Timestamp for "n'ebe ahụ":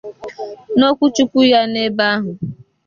1.71-2.31